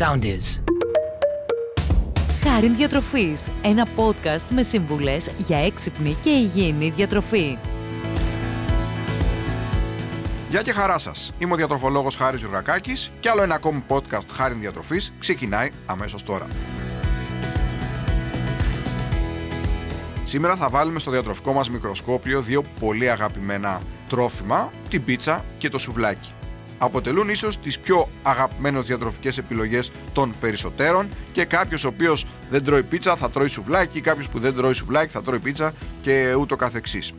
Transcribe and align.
sound 0.00 0.24
is. 0.24 0.62
Χάριν 2.42 2.76
Διατροφής, 2.76 3.48
ένα 3.62 3.86
podcast 3.96 4.46
με 4.50 4.62
σύμβουλες 4.62 5.30
για 5.38 5.58
έξυπνη 5.58 6.16
και 6.22 6.30
υγιεινή 6.30 6.90
διατροφή. 6.90 7.58
Γεια 10.50 10.62
και 10.62 10.72
χαρά 10.72 10.98
σας. 10.98 11.32
Είμαι 11.38 11.52
ο 11.52 11.56
διατροφολόγος 11.56 12.14
Χάρης 12.14 12.40
Ζουρακάκη 12.40 12.92
και 13.20 13.28
άλλο 13.28 13.42
ένα 13.42 13.54
ακόμη 13.54 13.84
podcast 13.88 14.26
Χάρη 14.32 14.54
Διατροφής 14.54 15.12
ξεκινάει 15.18 15.70
αμέσως 15.86 16.22
τώρα. 16.22 16.46
Σήμερα 20.24 20.56
θα 20.56 20.68
βάλουμε 20.68 20.98
στο 20.98 21.10
διατροφικό 21.10 21.52
μας 21.52 21.70
μικροσκόπιο 21.70 22.40
δύο 22.40 22.64
πολύ 22.80 23.10
αγαπημένα 23.10 23.80
τρόφιμα, 24.08 24.72
την 24.88 25.04
πίτσα 25.04 25.44
και 25.58 25.68
το 25.68 25.78
σουβλάκι. 25.78 26.32
Αποτελούν 26.82 27.28
ίσως 27.28 27.58
τις 27.58 27.78
πιο 27.78 28.08
αγαπημένες 28.22 28.82
διατροφικές 28.82 29.38
επιλογές 29.38 29.90
των 30.12 30.34
περισσότερων 30.40 31.08
και 31.32 31.44
κάποιος 31.44 31.84
ο 31.84 31.88
οποίος 31.88 32.26
δεν 32.50 32.64
τρώει 32.64 32.82
πίτσα 32.82 33.16
θα 33.16 33.30
τρώει 33.30 33.48
σουβλάκι, 33.48 34.00
κάποιος 34.00 34.28
που 34.28 34.38
δεν 34.38 34.54
τρώει 34.54 34.72
σουβλάκι 34.72 35.10
θα 35.10 35.22
τρώει 35.22 35.38
πίτσα 35.38 35.72
και 36.00 36.34
ούτω 36.34 36.56
καθεξής. 36.56 37.12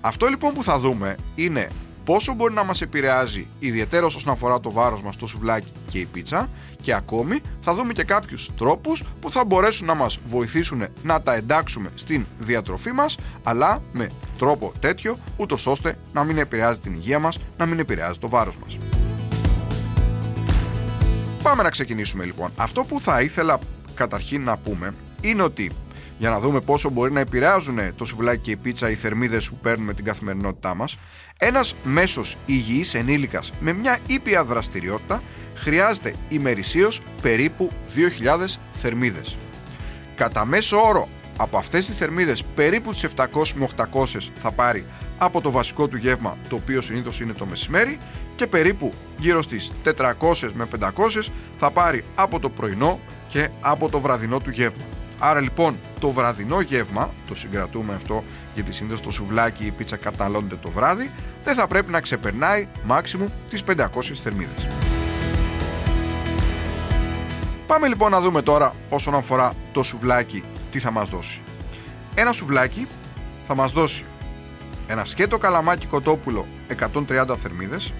Αυτό 0.00 0.26
λοιπόν 0.26 0.54
που 0.54 0.62
θα 0.62 0.78
δούμε 0.78 1.16
είναι 1.34 1.68
πόσο 2.04 2.34
μπορεί 2.34 2.54
να 2.54 2.64
μας 2.64 2.80
επηρεάζει 2.80 3.46
ιδιαίτερο 3.58 4.06
όσον 4.06 4.32
αφορά 4.32 4.60
το 4.60 4.72
βάρος 4.72 5.02
μας 5.02 5.16
το 5.16 5.26
σουβλάκι 5.26 5.72
και 5.90 5.98
η 5.98 6.04
πίτσα 6.04 6.48
και 6.82 6.94
ακόμη 6.94 7.40
θα 7.60 7.74
δούμε 7.74 7.92
και 7.92 8.04
κάποιους 8.04 8.50
τρόπους 8.56 9.02
που 9.20 9.30
θα 9.30 9.44
μπορέσουν 9.44 9.86
να 9.86 9.94
μας 9.94 10.18
βοηθήσουν 10.26 10.84
να 11.02 11.22
τα 11.22 11.34
εντάξουμε 11.34 11.90
στην 11.94 12.26
διατροφή 12.38 12.92
μας 12.92 13.16
αλλά 13.42 13.82
με 13.92 14.10
τρόπο 14.38 14.72
τέτοιο 14.80 15.16
ούτως 15.36 15.66
ώστε 15.66 15.98
να 16.12 16.24
μην 16.24 16.38
επηρεάζει 16.38 16.80
την 16.80 16.92
υγεία 16.92 17.18
μας, 17.18 17.38
να 17.58 17.66
μην 17.66 17.78
επηρεάζει 17.78 18.18
το 18.18 18.28
βάρος 18.28 18.56
μας. 18.56 18.93
Πάμε 21.44 21.62
να 21.62 21.70
ξεκινήσουμε 21.70 22.24
λοιπόν. 22.24 22.52
Αυτό 22.56 22.84
που 22.84 23.00
θα 23.00 23.20
ήθελα 23.20 23.58
καταρχήν 23.94 24.42
να 24.42 24.56
πούμε 24.56 24.94
είναι 25.20 25.42
ότι 25.42 25.70
για 26.18 26.30
να 26.30 26.40
δούμε 26.40 26.60
πόσο 26.60 26.90
μπορεί 26.90 27.12
να 27.12 27.20
επηρεάζουν 27.20 27.78
το 27.96 28.04
σουβλάκι 28.04 28.40
και 28.40 28.50
η 28.50 28.56
πίτσα 28.56 28.90
οι 28.90 28.94
θερμίδες 28.94 29.48
που 29.48 29.56
παίρνουμε 29.56 29.94
την 29.94 30.04
καθημερινότητά 30.04 30.74
μας 30.74 30.98
ένας 31.38 31.74
μέσος 31.84 32.36
υγιής 32.46 32.94
ενήλικας 32.94 33.52
με 33.60 33.72
μια 33.72 33.98
ήπια 34.06 34.44
δραστηριότητα 34.44 35.22
χρειάζεται 35.54 36.14
ημερησίως 36.28 37.00
περίπου 37.22 37.70
2.000 37.94 38.58
θερμίδες. 38.72 39.36
Κατά 40.14 40.44
μέσο 40.44 40.86
όρο 40.86 41.08
από 41.36 41.58
αυτές 41.58 41.86
τις 41.86 41.96
θερμίδες 41.96 42.44
περίπου 42.54 42.90
τις 42.90 43.06
700 43.16 43.26
με 43.54 43.68
800 43.76 44.30
θα 44.36 44.50
πάρει 44.50 44.84
από 45.18 45.40
το 45.40 45.50
βασικό 45.50 45.88
του 45.88 45.96
γεύμα 45.96 46.36
το 46.48 46.56
οποίο 46.56 46.80
συνήθως 46.80 47.20
είναι 47.20 47.32
το 47.32 47.46
μεσημέρι 47.46 47.98
και 48.36 48.46
περίπου 48.46 48.92
γύρω 49.18 49.42
στις 49.42 49.70
400 49.84 50.50
με 50.54 50.66
500 50.80 50.88
θα 51.56 51.70
πάρει 51.70 52.04
από 52.14 52.40
το 52.40 52.48
πρωινό 52.50 53.00
και 53.28 53.48
από 53.60 53.90
το 53.90 54.00
βραδινό 54.00 54.38
του 54.38 54.50
γεύμα. 54.50 54.84
Άρα 55.18 55.40
λοιπόν 55.40 55.76
το 56.00 56.10
βραδινό 56.10 56.60
γεύμα, 56.60 57.10
το 57.26 57.34
συγκρατούμε 57.34 57.94
αυτό 57.94 58.24
γιατί 58.54 58.72
συνήθως 58.72 59.00
το 59.00 59.10
σουβλάκι 59.10 59.62
ή 59.62 59.66
η 59.66 59.70
πίτσα 59.70 59.96
καταναλώνεται 59.96 60.56
το 60.56 60.70
βράδυ, 60.70 61.10
δεν 61.44 61.54
θα 61.54 61.66
πρέπει 61.66 61.90
να 61.90 62.00
ξεπερνάει 62.00 62.68
μάξιμου 62.84 63.32
τις 63.50 63.64
500 63.64 63.86
θερμίδες. 64.22 64.68
Πάμε 67.66 67.88
λοιπόν 67.88 68.10
να 68.10 68.20
δούμε 68.20 68.42
τώρα 68.42 68.74
όσον 68.88 69.14
αφορά 69.14 69.54
το 69.72 69.82
σουβλάκι 69.82 70.42
τι 70.70 70.78
θα 70.78 70.90
μας 70.90 71.10
δώσει. 71.10 71.40
Ένα 72.14 72.32
σουβλάκι 72.32 72.86
θα 73.46 73.54
μας 73.54 73.72
δώσει 73.72 74.04
ένα 74.86 75.04
σκέτο 75.04 75.38
καλαμάκι 75.38 75.86
κοτόπουλο 75.86 76.46
130 77.08 77.36
θερμίδες 77.42 77.92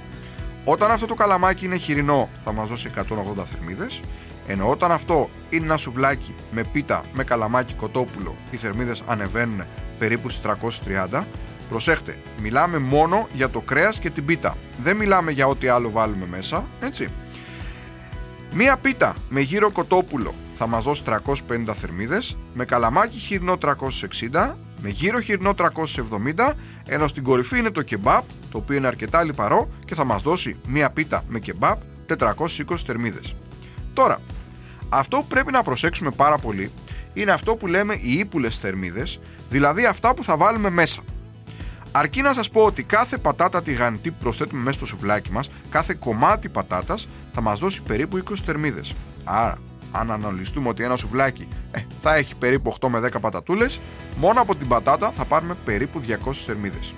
όταν 0.65 0.91
αυτό 0.91 1.07
το 1.07 1.15
καλαμάκι 1.15 1.65
είναι 1.65 1.77
χοιρινό 1.77 2.29
θα 2.45 2.53
μας 2.53 2.69
δώσει 2.69 2.91
180 2.97 3.03
θερμίδες. 3.53 4.01
Ενώ 4.47 4.71
όταν 4.71 4.93
αυτό 4.93 5.31
είναι 5.51 5.65
ένα 5.65 5.77
σουβλάκι 5.77 6.35
με 6.53 6.65
πίτα 6.73 7.05
με 7.13 7.25
καλαμάκι 7.25 7.73
κοτόπουλο 7.73 8.37
οι 8.51 8.57
θερμίδες 8.57 9.03
ανεβαίνουν 9.07 9.63
περίπου 9.99 10.29
στις 10.29 10.51
330 11.11 11.23
προσέχτε 11.69 12.19
μιλάμε 12.43 12.79
μόνο 12.79 13.29
για 13.33 13.51
το 13.51 13.61
κρέας 13.61 13.99
και 13.99 14.11
την 14.11 14.25
πίτα. 14.25 14.57
Δεν 14.83 14.97
μιλάμε 14.97 15.31
για 15.31 15.47
ό,τι 15.47 15.69
άλλο 15.69 15.91
βάλουμε 15.91 16.27
μέσα 16.27 16.65
έτσι. 16.81 17.09
Μία 18.53 18.77
πίτα 18.77 19.15
με 19.29 19.41
γύρο 19.41 19.71
κοτόπουλο 19.71 20.35
θα 20.55 20.67
μας 20.67 20.85
δώσει 20.85 21.03
350 21.05 21.75
θερμίδες, 21.75 22.37
με 22.55 22.65
καλαμάκι 22.65 23.19
χοιρινό 23.19 23.59
360, 23.63 24.57
με 24.85 24.91
γύρο 24.91 25.21
χοιρινό 25.21 25.55
370, 25.59 26.53
ενώ 26.85 27.09
στην 27.09 27.23
κορυφή 27.23 27.59
είναι 27.59 27.71
το 27.71 27.83
κεμπάπ, 27.83 28.25
το 28.51 28.59
οποίο 28.59 28.77
είναι 28.77 28.87
αρκετά 28.87 29.25
λιπαρό 29.25 29.69
και 29.85 29.95
θα 29.95 30.05
μας 30.05 30.23
δώσει 30.23 30.57
μία 30.67 30.91
πίτα 30.91 31.25
με 31.29 31.39
κεμπάπ 31.39 31.81
420 32.19 32.77
θερμίδες. 32.87 33.35
Τώρα, 33.93 34.21
αυτό 34.89 35.17
που 35.17 35.27
πρέπει 35.27 35.53
να 35.53 35.63
προσέξουμε 35.63 36.11
πάρα 36.11 36.39
πολύ 36.39 36.71
είναι 37.15 37.31
αυτό 37.33 37.55
που 37.55 37.67
λέμε 37.67 37.95
οι 37.95 38.13
ύπουλες 38.13 38.59
θερμίδες, 38.59 39.21
δηλαδή 39.51 39.85
αυτά 39.85 40.15
που 40.15 40.25
θα 40.25 40.37
βάλουμε 40.37 40.71
μέσα. 40.71 41.03
Αρκεί 41.93 42.23
να 42.23 42.33
σας 42.33 42.49
πω 42.49 42.65
ότι 42.65 42.83
κάθε 42.83 43.17
πατάτα 43.17 43.63
τηγανιτή 43.63 44.11
που 44.11 44.19
προσθέτουμε 44.21 44.63
μέσα 44.63 44.77
στο 44.77 44.87
σουβλάκι 44.87 45.31
μας, 45.31 45.51
κάθε 45.71 45.97
κομμάτι 45.99 46.49
πατάτας 46.49 47.09
θα 47.33 47.41
μας 47.41 47.61
δώσει 47.61 47.83
περίπου 47.83 48.17
20 48.17 48.43
θερμίδες. 48.45 48.95
Άρα, 49.25 49.59
αν 49.97 50.11
αναλυστούμε 50.11 50.69
ότι 50.69 50.83
ένα 50.85 50.97
σουβλάκι 50.97 51.49
ε, 51.71 51.81
θα 52.01 52.15
έχει 52.15 52.35
περίπου 52.35 52.75
8 52.81 52.89
με 52.89 53.01
10 53.13 53.21
πατατούλες, 53.21 53.81
μόνο 54.17 54.41
από 54.41 54.55
την 54.55 54.69
πατάτα 54.69 55.11
θα 55.11 55.25
πάρουμε 55.25 55.55
περίπου 55.65 56.01
200 56.27 56.33
θερμίδες. 56.33 56.95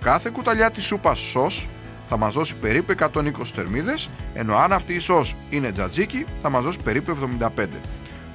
Κάθε 0.00 0.30
κουταλιά 0.32 0.70
της 0.70 0.84
σούπας 0.84 1.18
σος 1.18 1.68
θα 2.08 2.16
μας 2.16 2.34
δώσει 2.34 2.54
περίπου 2.54 2.94
120 2.98 3.30
θερμίδες, 3.54 4.08
ενώ 4.34 4.56
αν 4.56 4.72
αυτή 4.72 4.94
η 4.94 4.98
σος 4.98 5.36
είναι 5.50 5.72
τζατζίκι 5.72 6.26
θα 6.42 6.50
μας 6.50 6.62
δώσει 6.62 6.78
περίπου 6.78 7.16
75. 7.38 7.66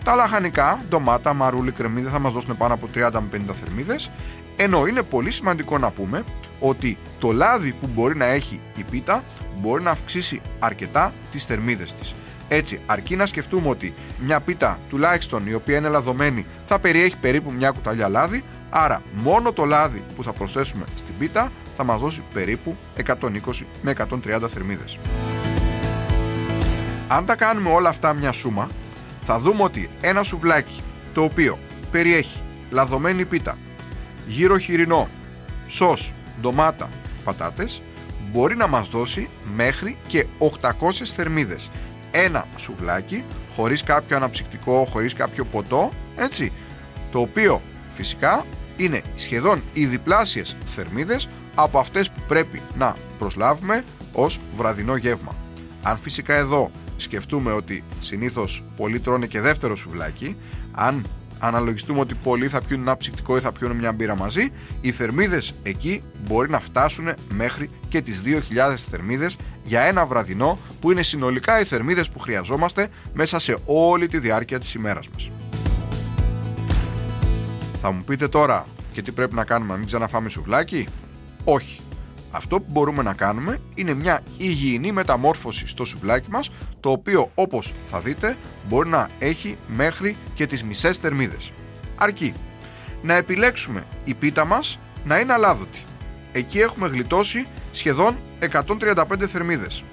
Τα 0.04 0.16
λαχανικά, 0.16 0.80
ντομάτα, 0.90 1.34
μαρούλι, 1.34 1.72
κρεμμύδι 1.72 2.08
θα 2.08 2.20
μας 2.20 2.34
δώσουν 2.34 2.58
πάνω 2.58 2.74
από 2.74 2.90
30 2.96 3.10
με 3.12 3.44
50 3.50 3.54
θερμίδες, 3.64 4.10
ενώ 4.56 4.88
είναι 4.88 5.02
πολύ 5.02 5.32
σημαντικό 5.32 5.78
να 5.78 5.90
πούμε 5.90 6.24
ότι 6.60 6.98
το 7.20 7.32
λάδι 7.32 7.72
που 7.72 7.90
μπορεί 7.94 8.16
να 8.16 8.26
έχει 8.26 8.60
η 8.76 8.84
πίτα 8.84 9.24
μπορεί 9.62 9.84
να 9.84 9.92
αυξήσει 9.92 10.42
αρκετά 10.60 11.14
τις 11.32 11.46
θερμίδες 11.46 11.94
της. 12.00 12.14
Έτσι, 12.56 12.80
αρκεί 12.86 13.16
να 13.16 13.26
σκεφτούμε 13.26 13.70
ότι 13.70 13.94
μια 14.26 14.40
πίτα 14.40 14.80
τουλάχιστον 14.90 15.48
η 15.48 15.54
οποία 15.54 15.78
είναι 15.78 15.88
λαδωμένη 15.88 16.46
θα 16.66 16.80
περιέχει 16.80 17.18
περίπου 17.18 17.52
μια 17.52 17.72
κουταλιά 17.72 18.10
λάδι, 18.10 18.44
άρα 18.70 19.02
μόνο 19.14 19.52
το 19.52 19.66
λάδι 19.66 20.04
που 20.16 20.24
θα 20.24 20.32
προσθέσουμε 20.34 20.84
στην 20.98 21.14
πίτα 21.20 21.52
θα 21.76 21.84
μας 21.84 22.02
δώσει 22.02 22.24
περίπου 22.34 22.78
120 23.06 23.18
με 23.82 23.94
130 24.10 24.48
θερμίδες. 24.54 24.98
Αν 27.08 27.26
τα 27.26 27.36
κάνουμε 27.36 27.70
όλα 27.70 27.90
αυτά 27.90 28.14
μια 28.14 28.32
σούμα, 28.32 28.70
θα 29.24 29.40
δούμε 29.40 29.64
ότι 29.64 29.90
ένα 30.02 30.24
σουβλάκι 30.24 30.82
το 31.14 31.24
οποίο 31.24 31.60
περιέχει 31.92 32.40
λαδωμένη 32.70 33.26
πίτα, 33.26 33.58
γύρο 34.28 34.58
χοιρινό, 34.58 35.08
σως, 35.68 36.14
ντομάτα, 36.42 36.90
πατάτες 37.24 37.82
μπορεί 38.32 38.56
να 38.56 38.68
μας 38.68 38.90
δώσει 38.90 39.30
μέχρι 39.56 39.98
και 40.08 40.26
800 40.38 41.12
θερμίδες. 41.16 41.70
Ένα 42.16 42.48
σουβλάκι 42.56 43.24
χωρίς 43.56 43.84
κάποιο 43.84 44.16
αναψυκτικό, 44.16 44.86
χωρίς 44.86 45.14
κάποιο 45.14 45.46
ποτό, 45.46 45.92
έτσι, 46.16 46.52
το 47.12 47.20
οποίο 47.20 47.62
φυσικά 47.90 48.46
είναι 48.78 49.02
σχεδόν 49.16 49.62
οι 49.74 49.86
διπλάσιες 49.86 50.56
θερμίδες 50.66 51.30
από 51.56 51.80
αυτές 51.80 52.10
που 52.10 52.22
πρέπει 52.28 52.62
να 52.78 52.96
προσλάβουμε 53.18 53.84
ως 54.14 54.40
βραδινό 54.56 54.96
γεύμα. 54.96 55.36
Αν 55.82 55.98
φυσικά 55.98 56.34
εδώ 56.36 56.72
σκεφτούμε 56.98 57.52
ότι 57.52 57.84
συνήθως 58.02 58.64
πολλοί 58.76 59.00
τρώνε 59.00 59.26
και 59.26 59.42
δεύτερο 59.42 59.76
σουβλάκι, 59.76 60.36
αν 60.72 61.06
αναλογιστούμε 61.44 62.00
ότι 62.00 62.16
πολλοί 62.16 62.48
θα 62.48 62.62
πιούν 62.62 62.82
ένα 62.82 62.98
ψυκτικό 62.98 63.38
ή 63.38 63.40
θα 63.40 63.52
πιούν 63.52 63.72
μια 63.72 63.92
μπύρα 63.92 64.16
μαζί, 64.16 64.52
οι 64.82 64.92
θερμίδες 64.92 65.54
εκεί 65.64 66.04
μπορεί 66.28 66.50
να 66.50 66.60
φτάσουν 66.60 67.14
μέχρι 67.30 67.70
και 67.90 68.02
τις 68.02 68.22
2.000 68.26 68.76
θερμίδες 68.90 69.38
για 69.64 69.82
ένα 69.82 70.06
βραδινό 70.06 70.58
που 70.82 70.92
είναι 70.92 71.04
συνολικά 71.04 71.60
οι 71.60 71.64
θερμίδες 71.64 72.10
που 72.10 72.20
χρειαζόμαστε 72.20 72.88
μέσα 73.14 73.40
σε 73.40 73.58
όλη 73.66 74.08
τη 74.08 74.20
διάρκεια 74.20 74.60
της 74.60 74.74
ημέρας 74.74 75.08
μας. 75.14 75.30
Θα 77.82 77.92
μου 77.92 78.04
πείτε 78.04 78.28
τώρα 78.28 78.66
και 78.92 79.02
τι 79.02 79.12
πρέπει 79.12 79.36
να 79.36 79.44
κάνουμε, 79.44 79.72
να 79.72 79.78
μην 79.78 79.88
ξαναφάμε 79.88 80.30
σουβλάκι; 80.30 80.88
Όχι. 81.44 81.82
Αυτό 82.36 82.60
που 82.60 82.66
μπορούμε 82.68 83.04
να 83.04 83.14
κάνουμε 83.14 83.60
είναι 83.76 83.94
μια 83.94 84.22
υγιεινή 84.38 84.92
μεταμόρφωση 84.92 85.68
στο 85.68 85.86
σουβλάκι 85.86 86.30
μας 86.30 86.52
το 86.80 86.90
οποίο 86.90 87.32
όπως 87.36 87.74
θα 87.86 88.00
δείτε 88.00 88.38
μπορεί 88.70 88.90
να 88.90 89.10
έχει 89.20 89.58
μέχρι 89.68 90.16
και 90.36 90.48
τις 90.48 90.64
μισές 90.64 90.98
θερμίδες. 90.98 91.52
Αρκεί 91.96 92.34
να 93.02 93.14
επιλέξουμε 93.14 93.84
η 94.04 94.14
πίτα 94.14 94.46
μας 94.46 94.80
να 95.06 95.20
είναι 95.20 95.34
αλάδοτη. 95.34 95.80
Εκεί 96.32 96.60
έχουμε 96.60 96.88
γλιτώσει 96.88 97.48
σχεδόν 97.72 98.18
135 98.40 99.26
θερμίδες. 99.28 99.84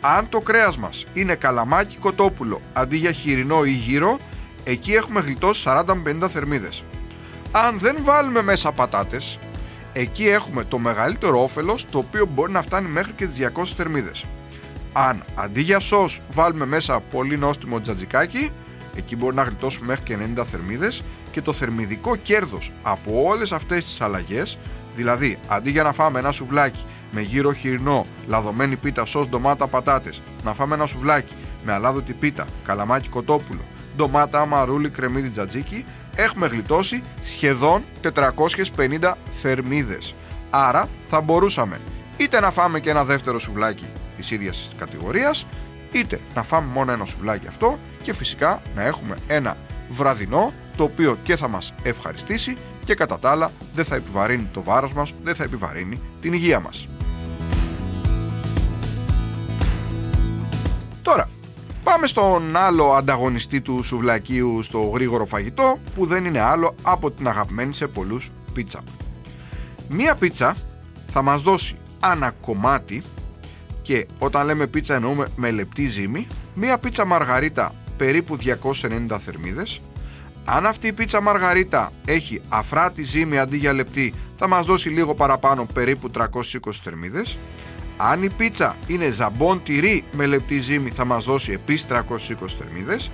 Αν 0.00 0.28
το 0.28 0.40
κρέας 0.40 0.78
μας 0.78 1.06
είναι 1.14 1.34
καλαμάκι 1.34 1.96
κοτόπουλο 1.96 2.60
αντί 2.72 2.96
για 2.96 3.12
χοιρινό 3.12 3.64
ή 3.64 3.70
γύρο, 3.70 4.18
εκεί 4.64 4.92
έχουμε 4.92 5.20
γλιτώσει 5.20 5.62
40-50 5.66 6.28
θερμίδες. 6.28 6.82
Αν 7.52 7.78
δεν 7.78 7.96
βάλουμε 8.02 8.42
μέσα 8.42 8.72
πατάτες, 8.72 9.38
εκεί 9.92 10.28
έχουμε 10.28 10.64
το 10.64 10.78
μεγαλύτερο 10.78 11.42
όφελος 11.42 11.86
το 11.90 11.98
οποίο 11.98 12.26
μπορεί 12.26 12.52
να 12.52 12.62
φτάνει 12.62 12.88
μέχρι 12.88 13.12
και 13.12 13.26
τις 13.26 13.36
200 13.36 13.64
θερμίδες. 13.64 14.24
Αν 14.92 15.24
αντί 15.34 15.60
για 15.60 15.80
σως 15.80 16.20
βάλουμε 16.30 16.66
μέσα 16.66 17.00
πολύ 17.00 17.38
νόστιμο 17.38 17.80
τζατζικάκι, 17.80 18.50
εκεί 18.96 19.16
μπορεί 19.16 19.34
να 19.34 19.42
γλιτώσουμε 19.42 19.86
μέχρι 19.86 20.02
και 20.02 20.16
90 20.36 20.44
θερμίδες 20.44 21.02
και 21.30 21.42
το 21.42 21.52
θερμιδικό 21.52 22.16
κέρδος 22.16 22.72
από 22.82 23.22
όλες 23.24 23.52
αυτές 23.52 23.84
τις 23.84 24.00
αλλαγές, 24.00 24.58
δηλαδή 24.94 25.38
αντί 25.48 25.70
για 25.70 25.82
να 25.82 25.92
φάμε 25.92 26.18
ένα 26.18 26.30
σουβλάκι 26.30 26.84
με 27.12 27.20
γύρο 27.20 27.52
χοιρινό, 27.52 28.06
λαδωμένη 28.28 28.76
πίτα, 28.76 29.04
σως, 29.04 29.28
ντομάτα, 29.28 29.66
πατάτες, 29.66 30.22
να 30.44 30.54
φάμε 30.54 30.74
ένα 30.74 30.86
σουβλάκι 30.86 31.34
με 31.64 31.72
αλάδοτη 31.72 32.12
πίτα, 32.12 32.46
καλαμάκι 32.66 33.08
κοτόπουλο, 33.08 33.60
ντομάτα, 33.98 34.40
αμαρούλι, 34.40 34.88
κρεμμύδι, 34.88 35.28
τζατζίκι, 35.30 35.84
έχουμε 36.16 36.46
γλιτώσει 36.46 37.02
σχεδόν 37.20 37.82
450 38.02 39.14
θερμίδες. 39.30 40.14
Άρα 40.50 40.88
θα 41.08 41.20
μπορούσαμε 41.20 41.80
είτε 42.16 42.40
να 42.40 42.50
φάμε 42.50 42.80
και 42.80 42.90
ένα 42.90 43.04
δεύτερο 43.04 43.38
σουβλάκι 43.38 43.84
της 44.16 44.30
ίδιας 44.30 44.70
κατηγορίας, 44.78 45.46
είτε 45.92 46.20
να 46.34 46.42
φάμε 46.42 46.72
μόνο 46.72 46.92
ένα 46.92 47.04
σουβλάκι 47.04 47.46
αυτό 47.46 47.78
και 48.02 48.12
φυσικά 48.14 48.62
να 48.74 48.82
έχουμε 48.82 49.16
ένα 49.26 49.56
βραδινό 49.90 50.52
το 50.76 50.84
οποίο 50.84 51.18
και 51.22 51.36
θα 51.36 51.48
μας 51.48 51.74
ευχαριστήσει 51.82 52.56
και 52.84 52.94
κατά 52.94 53.18
τα 53.18 53.30
άλλα 53.30 53.50
δεν 53.74 53.84
θα 53.84 53.94
επιβαρύνει 53.94 54.48
το 54.52 54.62
βάρος 54.62 54.92
μας, 54.92 55.14
δεν 55.24 55.34
θα 55.34 55.44
επιβαρύνει 55.44 56.00
την 56.20 56.32
υγεία 56.32 56.60
μας. 56.60 56.88
Πάμε 61.98 62.10
στον 62.10 62.56
άλλο 62.56 62.92
ανταγωνιστή 62.92 63.60
του 63.60 63.82
σουβλακίου 63.82 64.62
στο 64.62 64.80
γρήγορο 64.80 65.24
φαγητό 65.24 65.78
που 65.94 66.06
δεν 66.06 66.24
είναι 66.24 66.40
άλλο 66.40 66.74
από 66.82 67.10
την 67.10 67.28
αγαπημένη 67.28 67.74
σε 67.74 67.86
πολλούς 67.86 68.30
πίτσα. 68.52 68.80
Μία 69.88 70.14
πίτσα 70.14 70.56
θα 71.12 71.22
μας 71.22 71.42
δώσει 71.42 71.76
ένα 72.12 72.30
κομμάτι 72.30 73.02
και 73.82 74.06
όταν 74.18 74.46
λέμε 74.46 74.66
πίτσα 74.66 74.94
εννοούμε 74.94 75.28
με 75.36 75.50
λεπτή 75.50 75.86
ζύμη, 75.86 76.26
μία 76.54 76.78
πίτσα 76.78 77.04
μαργαρίτα 77.04 77.74
περίπου 77.96 78.36
290 78.36 79.18
θερμίδες. 79.24 79.80
Αν 80.44 80.66
αυτή 80.66 80.86
η 80.86 80.92
πίτσα 80.92 81.20
μαργαρίτα 81.20 81.92
έχει 82.04 82.40
αφράτη 82.48 83.02
ζύμη 83.02 83.38
αντί 83.38 83.56
για 83.56 83.72
λεπτή, 83.72 84.14
θα 84.36 84.48
μας 84.48 84.66
δώσει 84.66 84.88
λίγο 84.88 85.14
παραπάνω 85.14 85.66
περίπου 85.72 86.10
320 86.10 86.24
θερμίδες. 86.82 87.38
Αν 88.00 88.22
η 88.22 88.30
πίτσα 88.30 88.76
είναι 88.86 89.10
ζαμπόν 89.10 89.62
τυρί 89.62 90.04
με 90.12 90.26
λεπτή 90.26 90.58
ζύμη 90.58 90.90
θα 90.90 91.04
μας 91.04 91.24
δώσει 91.24 91.52
επίσης 91.52 91.86
320 91.88 92.00
θερμίδες. 92.58 93.10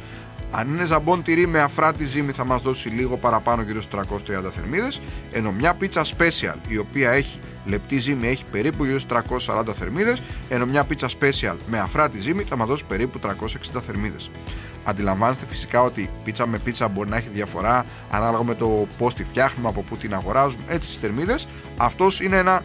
Αν 0.51 0.69
είναι 0.69 0.85
ζαμπόν 0.85 1.23
τυρί 1.23 1.47
με 1.47 1.61
αφράτη 1.61 2.05
ζύμη 2.05 2.33
θα 2.33 2.45
μας 2.45 2.63
δώσει 2.63 2.89
λίγο 2.89 3.17
παραπάνω 3.17 3.63
γύρω 3.63 3.83
στους 3.83 4.01
330 4.01 4.51
θερμίδες 4.55 5.01
ενώ 5.33 5.53
μια 5.53 5.75
πίτσα 5.75 6.05
special 6.05 6.55
η 6.69 6.79
οποία 6.79 7.11
έχει 7.11 7.39
λεπτή 7.65 7.99
ζύμη 7.99 8.29
έχει 8.29 8.45
περίπου 8.51 8.85
γύρω 8.85 8.99
στους 8.99 9.47
340 9.47 9.63
θερμίδες 9.73 10.23
ενώ 10.49 10.67
μια 10.67 10.85
πίτσα 10.85 11.09
special 11.21 11.57
με 11.67 11.79
αφράτη 11.79 12.21
ζύμη 12.21 12.43
θα 12.43 12.57
μας 12.57 12.69
δώσει 12.69 12.85
περίπου 12.85 13.19
360 13.19 13.81
θερμίδες. 13.87 14.31
Αντιλαμβάνεστε 14.85 15.47
φυσικά 15.47 15.83
ότι 15.83 16.11
πίτσα 16.25 16.47
με 16.47 16.59
πίτσα 16.59 16.89
μπορεί 16.89 17.09
να 17.09 17.17
έχει 17.17 17.29
διαφορά 17.33 17.85
ανάλογα 18.11 18.45
με 18.45 18.55
το 18.55 18.87
πώς 18.99 19.15
τη 19.15 19.25
φτιάχνουμε, 19.25 19.69
από 19.69 19.83
πού 19.83 19.97
την 19.97 20.15
αγοράζουμε, 20.15 20.63
έτσι 20.69 20.89
τις 20.89 20.99
θερμίδες. 20.99 21.47
Αυτός 21.77 22.21
είναι 22.21 22.37
ένα 22.37 22.63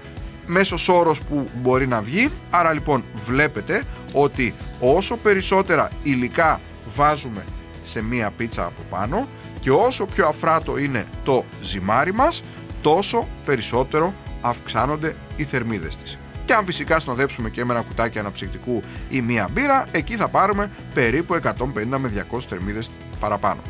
μέσος 0.49 0.89
όρος 0.89 1.21
που 1.21 1.49
μπορεί 1.53 1.87
να 1.87 2.01
βγει. 2.01 2.31
Άρα 2.49 2.73
λοιπόν 2.73 3.03
βλέπετε 3.15 3.83
ότι 4.13 4.53
όσο 4.79 5.17
περισσότερα 5.17 5.89
υλικά 6.03 6.59
βάζουμε 6.95 7.45
σε 7.85 8.01
μία 8.01 8.31
πίτσα 8.37 8.65
από 8.65 8.81
πάνω 8.89 9.27
και 9.59 9.71
όσο 9.71 10.05
πιο 10.05 10.27
αφράτο 10.27 10.77
είναι 10.77 11.05
το 11.23 11.43
ζυμάρι 11.61 12.13
μας 12.13 12.43
τόσο 12.81 13.27
περισσότερο 13.45 14.13
αυξάνονται 14.41 15.15
οι 15.35 15.43
θερμίδες 15.43 15.97
της. 15.97 16.17
Και 16.45 16.53
αν 16.53 16.65
φυσικά 16.65 16.99
συνοδέψουμε 16.99 17.49
και 17.49 17.65
με 17.65 17.73
ένα 17.73 17.81
κουτάκι 17.81 18.19
αναψυκτικού 18.19 18.83
ή 19.09 19.21
μία 19.21 19.47
μπύρα, 19.51 19.85
εκεί 19.91 20.15
θα 20.15 20.27
πάρουμε 20.27 20.71
περίπου 20.93 21.33
150 21.33 21.97
με 21.97 22.25
200 22.31 22.39
θερμίδες 22.49 22.89
παραπάνω. 23.19 23.61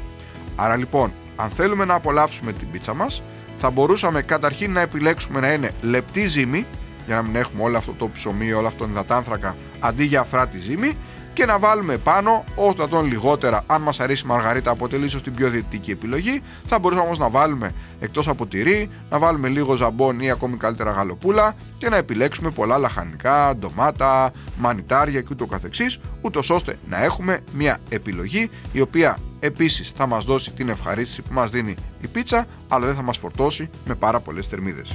Άρα 0.56 0.76
λοιπόν, 0.76 1.14
αν 1.36 1.50
θέλουμε 1.50 1.86
να 1.86 1.94
απολαύσουμε 1.94 2.54
την 2.54 2.72
πίτσα 2.72 2.94
μας, 2.94 3.24
θα 3.60 3.70
μπορούσαμε 3.70 4.22
καταρχήν 4.22 4.72
να 4.72 4.82
επιλέξουμε 4.82 5.40
να 5.40 5.54
είναι 5.54 5.72
λεπτή 5.82 6.28
ζύμη, 6.28 6.66
για 7.06 7.16
να 7.16 7.22
μην 7.22 7.36
έχουμε 7.36 7.64
όλο 7.64 7.78
αυτό 7.78 7.94
το 7.98 8.10
ψωμί, 8.14 8.52
όλο 8.52 8.68
αυτό 8.68 8.84
το 8.84 8.90
υδατάνθρακα, 8.92 9.56
αντί 9.80 10.04
για 10.04 10.20
αφράτη 10.20 10.60
ζύμη, 10.60 10.98
και 11.40 11.46
να 11.46 11.60
βάλουμε 11.60 11.98
πάνω 11.98 12.44
όσο 12.56 12.76
να 12.78 12.88
τον 12.88 13.06
λιγότερα. 13.06 13.64
Αν 13.68 13.82
μας 13.82 14.00
αρέσει 14.00 14.24
η 14.26 14.28
μαργαρίτα, 14.28 14.72
αποτελεί 14.72 15.06
ίσως 15.06 15.24
την 15.24 15.34
πιο 15.34 15.50
διαιτητική 15.50 15.92
επιλογή. 15.92 16.42
Θα 16.66 16.80
μπορούσαμε 16.80 17.06
όμως 17.06 17.20
να 17.20 17.30
βάλουμε 17.30 17.72
εκτός 18.00 18.28
από 18.28 18.46
τυρί, 18.46 18.90
να 19.10 19.20
βάλουμε 19.20 19.48
λίγο 19.48 19.76
ζαμπόν 19.76 20.20
ή 20.20 20.32
ακόμη 20.32 20.58
καλύτερα 20.58 20.92
γαλοπούλα 20.92 21.56
και 21.78 21.90
να 21.90 21.96
επιλέξουμε 21.96 22.50
πολλά 22.50 22.78
λαχανικά, 22.78 23.56
ντομάτα, 23.56 24.32
μανιτάρια 24.58 25.22
και 25.22 25.28
ούτω 25.32 25.46
καθεξής, 25.46 26.00
ούτως 26.22 26.50
ώστε 26.50 26.78
να 26.90 27.04
έχουμε 27.04 27.40
μια 27.54 27.78
επιλογή 27.90 28.50
η 28.72 28.82
οποία 28.82 29.18
επίσης 29.40 29.92
θα 29.96 30.08
μας 30.08 30.26
δώσει 30.26 30.52
την 30.52 30.70
ευχαρίστηση 30.70 31.22
που 31.22 31.34
μας 31.34 31.52
δίνει 31.52 31.76
η 32.02 32.08
πίτσα 32.08 32.48
αλλά 32.68 32.86
δεν 32.86 32.96
θα 32.96 33.02
μας 33.02 33.18
φορτώσει 33.18 33.70
με 33.86 33.96
πάρα 33.96 34.20
πολλές 34.20 34.48
θερμίδες. 34.48 34.92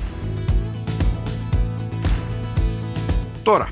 Τώρα, 3.43 3.69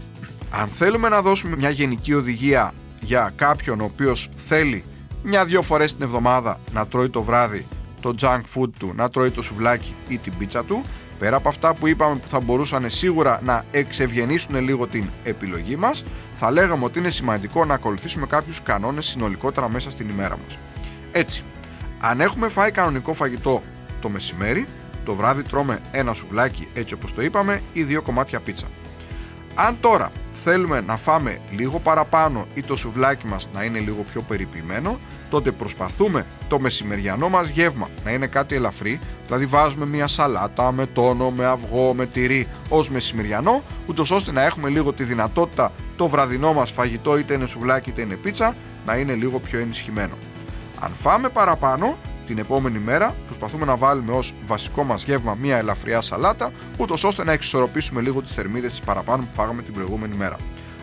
αν 0.54 0.68
θέλουμε 0.68 1.08
να 1.08 1.22
δώσουμε 1.22 1.56
μια 1.56 1.70
γενική 1.70 2.14
οδηγία 2.14 2.72
για 3.00 3.32
κάποιον 3.36 3.80
ο 3.80 3.84
οποίος 3.84 4.30
θέλει 4.36 4.84
μια-δυο 5.22 5.62
φορές 5.62 5.94
την 5.94 6.02
εβδομάδα 6.04 6.58
να 6.72 6.86
τρώει 6.86 7.08
το 7.08 7.22
βράδυ 7.22 7.66
το 8.00 8.14
junk 8.20 8.40
food 8.54 8.68
του, 8.78 8.92
να 8.94 9.10
τρώει 9.10 9.30
το 9.30 9.42
σουβλάκι 9.42 9.94
ή 10.08 10.18
την 10.18 10.32
πίτσα 10.38 10.64
του, 10.64 10.82
πέρα 11.18 11.36
από 11.36 11.48
αυτά 11.48 11.74
που 11.74 11.86
είπαμε 11.86 12.16
που 12.16 12.28
θα 12.28 12.40
μπορούσαν 12.40 12.90
σίγουρα 12.90 13.40
να 13.44 13.64
εξευγενήσουν 13.70 14.64
λίγο 14.64 14.86
την 14.86 15.04
επιλογή 15.24 15.76
μας, 15.76 16.04
θα 16.32 16.50
λέγαμε 16.50 16.84
ότι 16.84 16.98
είναι 16.98 17.10
σημαντικό 17.10 17.64
να 17.64 17.74
ακολουθήσουμε 17.74 18.26
κάποιους 18.26 18.62
κανόνες 18.62 19.06
συνολικότερα 19.06 19.68
μέσα 19.68 19.90
στην 19.90 20.08
ημέρα 20.08 20.36
μας. 20.46 20.58
Έτσι, 21.12 21.42
αν 22.00 22.20
έχουμε 22.20 22.48
φάει 22.48 22.70
κανονικό 22.70 23.12
φαγητό 23.12 23.62
το 24.00 24.08
μεσημέρι, 24.08 24.66
το 25.04 25.14
βράδυ 25.14 25.42
τρώμε 25.42 25.80
ένα 25.92 26.12
σουβλάκι 26.12 26.68
έτσι 26.74 26.94
όπως 26.94 27.14
το 27.14 27.22
είπαμε 27.22 27.62
ή 27.72 27.82
δύο 27.82 28.02
κομμάτια 28.02 28.40
πίτσα. 28.40 28.66
Αν 29.54 29.76
τώρα 29.80 30.12
θέλουμε 30.32 30.80
να 30.80 30.96
φάμε 30.96 31.38
λίγο 31.50 31.78
παραπάνω 31.78 32.46
ή 32.54 32.62
το 32.62 32.76
σουβλάκι 32.76 33.26
μας 33.26 33.48
να 33.54 33.62
είναι 33.62 33.78
λίγο 33.78 34.04
πιο 34.12 34.20
περιποιημένο, 34.20 34.98
τότε 35.30 35.50
προσπαθούμε 35.50 36.26
το 36.48 36.58
μεσημεριανό 36.58 37.28
μας 37.28 37.48
γεύμα 37.48 37.88
να 38.04 38.10
είναι 38.10 38.26
κάτι 38.26 38.54
ελαφρύ, 38.54 38.98
δηλαδή 39.26 39.46
βάζουμε 39.46 39.86
μια 39.86 40.06
σαλάτα 40.06 40.72
με 40.72 40.86
τόνο, 40.86 41.30
με 41.30 41.44
αυγό, 41.44 41.94
με 41.94 42.06
τυρί 42.06 42.48
ως 42.68 42.90
μεσημεριανό, 42.90 43.62
ούτως 43.86 44.10
ώστε 44.10 44.32
να 44.32 44.42
έχουμε 44.42 44.68
λίγο 44.68 44.92
τη 44.92 45.04
δυνατότητα 45.04 45.72
το 45.96 46.08
βραδινό 46.08 46.52
μας 46.52 46.70
φαγητό 46.70 47.18
είτε 47.18 47.34
είναι 47.34 47.46
σουβλάκι 47.46 47.90
είτε 47.90 48.02
είναι 48.02 48.14
πίτσα 48.14 48.54
να 48.86 48.96
είναι 48.96 49.12
λίγο 49.12 49.38
πιο 49.38 49.58
ενισχυμένο. 49.58 50.14
Αν 50.80 50.90
φάμε 50.94 51.28
παραπάνω, 51.28 51.96
την 52.26 52.38
επόμενη 52.38 52.78
μέρα 52.78 53.14
προσπαθούμε 53.26 53.64
να 53.64 53.76
βάλουμε 53.76 54.12
ως 54.12 54.34
βασικό 54.42 54.84
μας 54.84 55.04
γεύμα 55.04 55.36
μια 55.40 55.56
ελαφριά 55.56 56.00
σαλάτα, 56.00 56.52
ούτως 56.76 57.04
ώστε 57.04 57.24
να 57.24 57.32
εξισορροπήσουμε 57.32 58.00
λίγο 58.00 58.22
τις 58.22 58.32
θερμίδες 58.32 58.70
της 58.70 58.80
παραπάνω 58.80 59.22
που 59.22 59.34
φάγαμε 59.34 59.62
την 59.62 59.72
προηγούμενη 59.72 60.16
μέρα. 60.16 60.36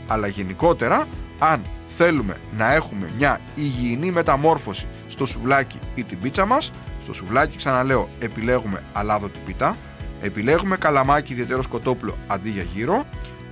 Αλλά 0.08 0.28
γενικότερα, 0.28 1.08
αν 1.40 1.62
θέλουμε 1.88 2.36
να 2.58 2.74
έχουμε 2.74 3.10
μια 3.18 3.40
υγιεινή 3.56 4.12
μεταμόρφωση 4.12 4.88
στο 5.08 5.26
σουβλάκι 5.26 5.80
ή 5.96 6.04
την 6.04 6.20
πίτσα 6.20 6.46
μας, 6.46 6.72
στο 7.04 7.14
σουβλάκι 7.14 7.58
ξαναλέω 7.58 8.10
επιλέγουμε 8.20 8.84
αλάδοτη 8.94 9.40
πίτα, 9.46 9.76
επιλέγουμε 10.22 10.78
καλαμάκι 10.78 11.32
ιδιαίτερο 11.32 11.62
σκοτόπουλο 11.62 12.18
αντί 12.28 12.50
για 12.50 12.64
γύρο, 12.64 13.06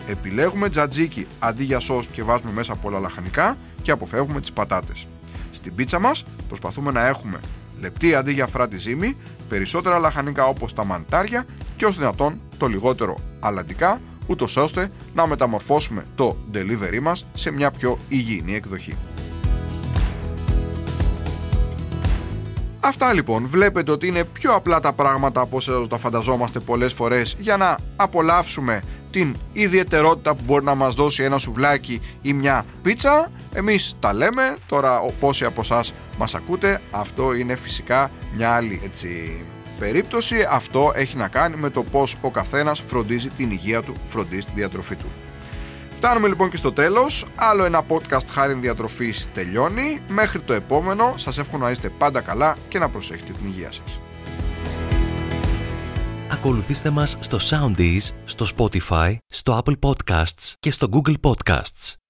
επιλέγουμε 0.07 0.69
τζατζίκι 0.69 1.27
αντί 1.39 1.63
για 1.63 1.79
σως 1.79 2.07
και 2.07 2.23
βάζουμε 2.23 2.51
μέσα 2.51 2.75
πολλά 2.75 2.99
λαχανικά 2.99 3.57
και 3.81 3.91
αποφεύγουμε 3.91 4.41
τις 4.41 4.51
πατάτες. 4.51 5.07
Στην 5.51 5.75
πίτσα 5.75 5.99
μας 5.99 6.23
προσπαθούμε 6.47 6.91
να 6.91 7.07
έχουμε 7.07 7.39
λεπτή 7.81 8.15
αντί 8.15 8.31
για 8.31 8.47
φράτη 8.47 8.77
ζύμη, 8.77 9.17
περισσότερα 9.49 9.99
λαχανικά 9.99 10.45
όπως 10.45 10.73
τα 10.73 10.85
μαντάρια 10.85 11.45
και 11.77 11.85
ως 11.85 11.97
δυνατόν 11.97 12.39
το 12.57 12.67
λιγότερο 12.67 13.17
αλαντικά, 13.39 14.01
ούτως 14.27 14.57
ώστε 14.57 14.91
να 15.13 15.27
μεταμορφώσουμε 15.27 16.05
το 16.15 16.35
delivery 16.53 16.99
μας 17.01 17.25
σε 17.33 17.51
μια 17.51 17.71
πιο 17.71 17.97
υγιεινή 18.09 18.55
εκδοχή. 18.55 18.97
Αυτά 22.79 23.13
λοιπόν, 23.13 23.47
βλέπετε 23.47 23.91
ότι 23.91 24.07
είναι 24.07 24.23
πιο 24.23 24.53
απλά 24.53 24.79
τα 24.79 24.93
πράγματα 24.93 25.41
από 25.41 25.57
όσο 25.57 25.87
τα 25.89 25.97
φανταζόμαστε 25.97 26.59
πολλές 26.59 26.93
φορές 26.93 27.35
για 27.39 27.57
να 27.57 27.77
απολαύσουμε 27.95 28.81
την 29.11 29.35
ιδιαιτερότητα 29.53 30.35
που 30.35 30.43
μπορεί 30.45 30.65
να 30.65 30.75
μας 30.75 30.95
δώσει 30.95 31.23
ένα 31.23 31.37
σουβλάκι 31.37 32.01
ή 32.21 32.33
μια 32.33 32.65
πίτσα. 32.83 33.31
Εμείς 33.53 33.95
τα 33.99 34.13
λέμε, 34.13 34.55
τώρα 34.67 35.01
πόσοι 35.19 35.45
από 35.45 35.61
εσάς 35.61 35.93
μας 36.17 36.35
ακούτε, 36.35 36.81
αυτό 36.91 37.33
είναι 37.33 37.55
φυσικά 37.55 38.11
μια 38.35 38.51
άλλη 38.51 38.81
έτσι, 38.83 39.35
περίπτωση. 39.79 40.47
Αυτό 40.49 40.91
έχει 40.95 41.17
να 41.17 41.27
κάνει 41.27 41.55
με 41.55 41.69
το 41.69 41.83
πώς 41.83 42.15
ο 42.21 42.29
καθένας 42.29 42.79
φροντίζει 42.79 43.29
την 43.29 43.51
υγεία 43.51 43.81
του, 43.81 43.93
φροντίζει 44.05 44.45
τη 44.45 44.51
διατροφή 44.55 44.95
του. 44.95 45.05
Φτάνουμε 45.91 46.27
λοιπόν 46.27 46.49
και 46.49 46.57
στο 46.57 46.71
τέλος. 46.71 47.25
Άλλο 47.35 47.63
ένα 47.63 47.85
podcast 47.89 48.25
χάρη 48.29 48.53
διατροφής 48.53 49.29
τελειώνει. 49.33 50.01
Μέχρι 50.07 50.39
το 50.41 50.53
επόμενο, 50.53 51.13
σας 51.17 51.37
εύχομαι 51.37 51.65
να 51.65 51.71
είστε 51.71 51.89
πάντα 51.89 52.21
καλά 52.21 52.57
και 52.69 52.79
να 52.79 52.89
προσέχετε 52.89 53.31
την 53.31 53.47
υγεία 53.47 53.71
σας. 53.71 53.99
Ακολουθήστε 56.31 56.89
μας 56.89 57.17
στο 57.19 57.37
Soundees, 57.49 58.13
στο 58.25 58.45
Spotify, 58.57 59.15
στο 59.27 59.61
Apple 59.63 59.89
Podcasts 59.89 60.53
και 60.59 60.71
στο 60.71 60.87
Google 60.91 61.15
Podcasts. 61.21 62.06